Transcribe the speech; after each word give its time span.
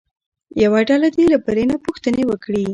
یوه 0.63 0.79
ډله 0.89 1.07
دې 1.15 1.25
له 1.33 1.37
بلې 1.45 1.63
نه 1.71 1.77
پوښتنې 1.85 2.23
وکړي. 2.27 2.63